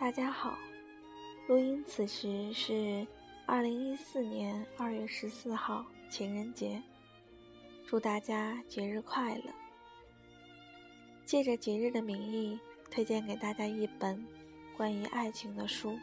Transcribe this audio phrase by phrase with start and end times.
[0.00, 0.56] 大家好，
[1.48, 3.04] 录音此时是
[3.46, 6.80] 二零一四年二月十四号情人节，
[7.84, 9.52] 祝大家节日快乐。
[11.26, 12.56] 借着节日的名义，
[12.92, 14.24] 推荐给大家一本
[14.76, 15.98] 关于爱情的书。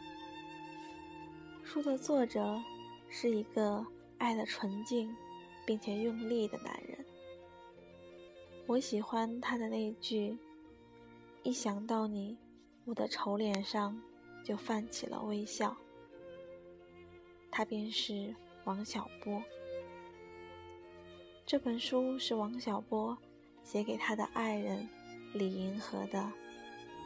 [1.64, 2.62] 书的作者
[3.08, 3.82] 是一个
[4.18, 5.16] 爱的纯净
[5.64, 7.02] 并且用力的男人。
[8.66, 10.36] 我喜欢他的那句
[11.42, 12.36] ：“一想到你。”
[12.86, 14.00] 我的丑脸上
[14.44, 15.76] 就泛起了微笑。
[17.50, 18.32] 他便是
[18.64, 19.42] 王小波。
[21.44, 23.18] 这本书是王小波
[23.64, 24.88] 写给他的爱人
[25.34, 26.18] 李银河的，《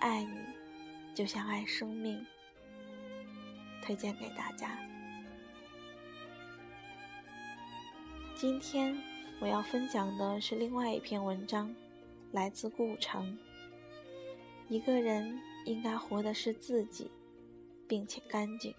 [0.00, 0.36] 爱你
[1.14, 2.26] 就像爱生命》，
[3.84, 4.78] 推荐给大家。
[8.34, 8.98] 今天
[9.40, 11.74] 我要分享的是另外一篇文章，
[12.32, 13.38] 来自顾城。
[14.68, 15.40] 一个人。
[15.64, 17.10] 应该活的是自己，
[17.86, 18.74] 并且干净。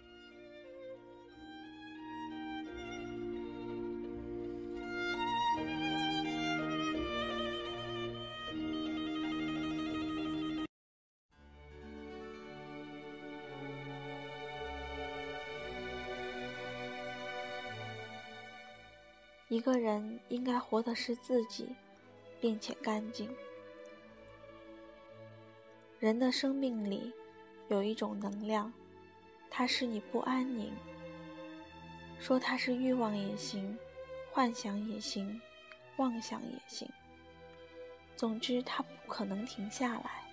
[19.47, 21.67] 一个人应该活的是自己，
[22.39, 23.29] 并且干净。
[26.01, 27.13] 人的生命里
[27.67, 28.73] 有一种能量，
[29.51, 30.73] 它使你不安宁。
[32.19, 33.77] 说它是欲望也行，
[34.31, 35.39] 幻想也行，
[35.97, 36.89] 妄想也行。
[38.15, 40.23] 总之，它不可能停下来。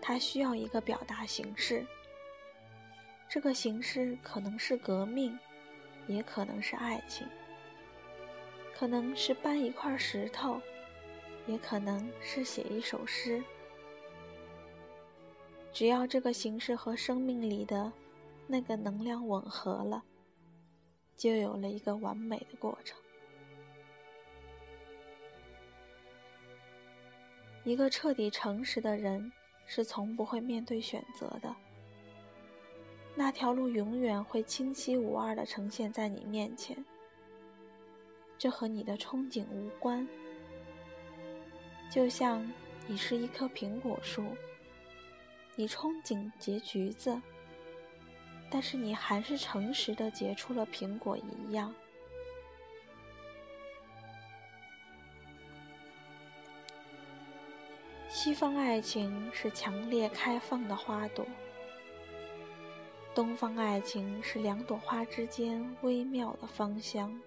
[0.00, 1.86] 它需要一个表达形式。
[3.28, 5.38] 这个形式可能是革命，
[6.08, 7.24] 也可能是爱情，
[8.74, 10.60] 可能是搬一块石头，
[11.46, 13.40] 也可能是写一首诗。
[15.72, 17.90] 只要这个形式和生命里的
[18.46, 20.02] 那个能量吻合了，
[21.16, 23.00] 就有了一个完美的过程。
[27.64, 29.32] 一个彻底诚实的人
[29.66, 31.54] 是从不会面对选择的，
[33.14, 36.84] 那条路永远会清晰无二的呈现在你面前。
[38.36, 40.06] 这和你的憧憬无关，
[41.88, 42.46] 就像
[42.88, 44.24] 你是一棵苹果树。
[45.54, 47.20] 你憧憬结橘子，
[48.50, 51.74] 但是你还是诚实的结出了苹果一样。
[58.08, 61.26] 西方爱情是强烈开放的花朵，
[63.14, 67.20] 东方爱情是两朵花之间微妙的芳香。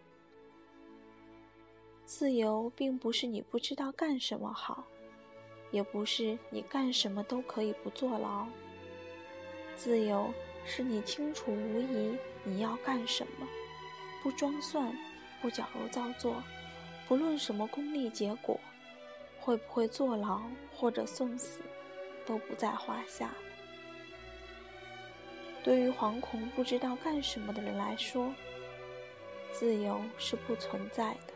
[2.05, 4.85] 自由并不是你不知道干什么好。
[5.75, 8.47] 也不是你干什么都可以不坐牢。
[9.75, 13.45] 自由是你清楚无疑你要干什么，
[14.23, 14.97] 不装蒜，
[15.41, 16.41] 不矫揉造作，
[17.09, 18.57] 不论什么功利结果，
[19.41, 20.43] 会不会坐牢
[20.73, 21.59] 或者送死，
[22.25, 23.35] 都不在话下。
[25.61, 28.33] 对于惶恐不知道干什么的人来说，
[29.51, 31.33] 自由是不存在的。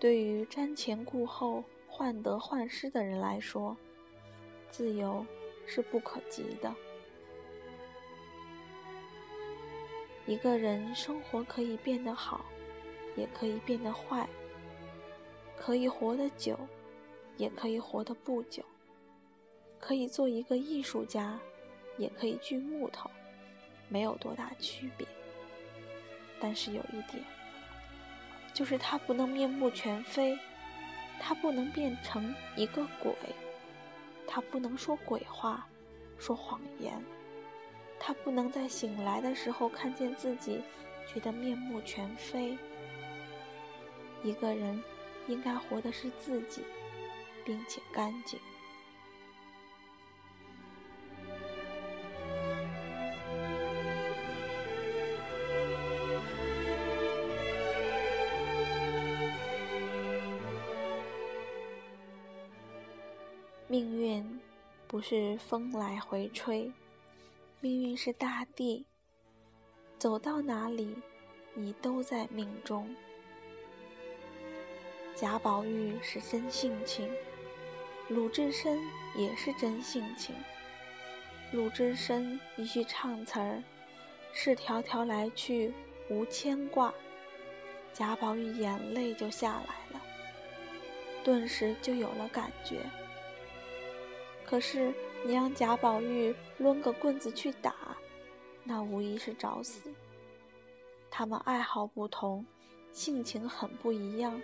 [0.00, 1.62] 对于瞻前顾后。
[2.00, 3.76] 患得患失的人来说，
[4.70, 5.22] 自由
[5.66, 6.74] 是不可及的。
[10.24, 12.42] 一个人生活可以变得好，
[13.16, 14.26] 也可以变得坏；
[15.58, 16.58] 可以活得久，
[17.36, 18.62] 也可以活得不久；
[19.78, 21.38] 可以做一个艺术家，
[21.98, 23.10] 也可以锯木头，
[23.90, 25.06] 没有多大区别。
[26.40, 27.22] 但是有一点，
[28.54, 30.38] 就是他不能面目全非。
[31.20, 33.14] 他不能变成一个鬼，
[34.26, 35.68] 他不能说鬼话，
[36.18, 37.00] 说谎言，
[37.98, 40.62] 他不能在醒来的时候看见自己，
[41.06, 42.56] 觉得面目全非。
[44.22, 44.82] 一个人
[45.28, 46.62] 应该活的是自己，
[47.44, 48.40] 并且干净。
[63.70, 64.40] 命运
[64.88, 66.72] 不是风来回吹，
[67.60, 68.84] 命运是大地。
[69.96, 70.96] 走到哪里，
[71.54, 72.92] 你都在命中。
[75.14, 77.08] 贾宝玉是真性情，
[78.08, 78.76] 鲁智深
[79.14, 80.34] 也是真性情。
[81.52, 83.62] 鲁智深一句唱词儿
[84.34, 85.72] ，“是迢迢来去
[86.08, 86.92] 无牵挂”，
[87.94, 90.02] 贾宝玉眼泪就下来了，
[91.22, 92.80] 顿时就有了感觉。
[94.50, 94.92] 可是，
[95.24, 97.96] 你让贾宝玉抡个棍子去打，
[98.64, 99.94] 那无疑是找死。
[101.08, 102.44] 他们爱好不同，
[102.90, 104.42] 性情很不一样，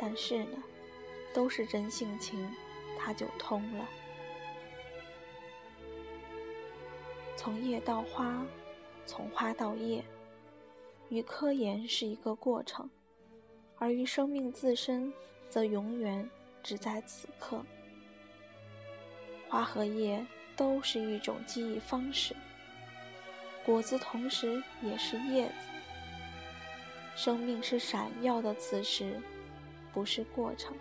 [0.00, 0.62] 但是呢，
[1.34, 2.50] 都是真性情，
[2.98, 3.86] 他就通了。
[7.36, 8.46] 从叶到花，
[9.04, 10.02] 从花到叶，
[11.10, 12.88] 与科研是一个过程，
[13.76, 15.12] 而于生命自身，
[15.50, 16.26] 则永远
[16.62, 17.62] 只在此刻。
[19.48, 20.24] 花和叶
[20.56, 22.34] 都是一种记忆方式，
[23.64, 25.68] 果子同时也是叶子。
[27.14, 29.20] 生命是闪耀的，此时
[29.92, 30.76] 不是过程，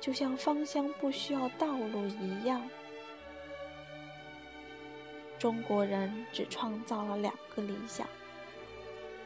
[0.00, 2.62] 就像芳香不需要道路一样。
[5.38, 8.06] 中国人只创造了两个理想，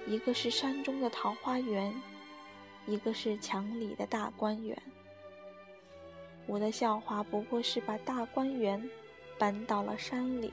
[0.07, 1.95] 一个是山中的桃花源，
[2.87, 4.81] 一个是墙里的大观园。
[6.47, 8.91] 我的笑话不过是把大观园
[9.39, 10.53] 搬到了山里，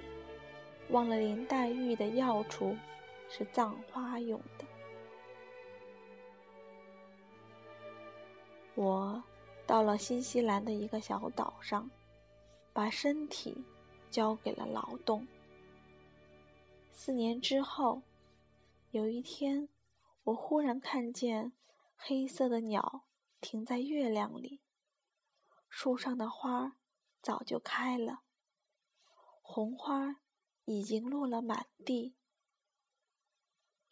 [0.90, 2.76] 忘了林黛玉的要处
[3.30, 4.66] 是葬花用的。
[8.76, 9.22] 我
[9.68, 11.90] 到了新西兰的一个小岛上，
[12.74, 13.64] 把身体
[14.10, 15.28] 交给了劳动。
[16.94, 18.02] 四年之后，
[18.92, 19.68] 有一天，
[20.24, 21.52] 我忽然看见
[21.98, 23.04] 黑色的鸟
[23.42, 24.60] 停在月亮里。
[25.74, 26.78] 树上的花
[27.22, 28.24] 早就开了，
[29.42, 30.18] 红花
[30.66, 32.18] 已经落了满地。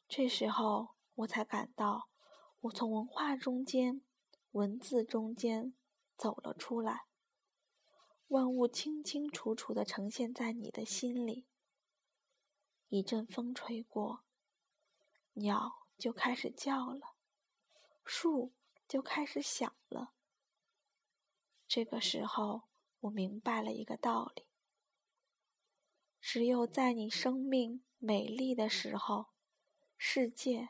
[0.10, 2.10] 这时候，我才感到，
[2.60, 4.02] 我从文化中间、
[4.52, 5.74] 文字中间
[6.18, 7.06] 走了出来。
[8.28, 11.48] 万物清清楚楚地呈现在你的心里。
[12.90, 14.26] 一阵风吹过，
[15.34, 17.16] 鸟就开始叫了，
[18.04, 18.54] 树
[18.86, 20.14] 就开始响了。
[21.70, 22.64] 这个时候，
[23.02, 24.48] 我明白了一个道理：
[26.20, 29.28] 只有在你生命美丽的时候，
[29.96, 30.70] 世界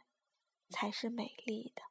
[0.70, 1.84] 才是美丽的。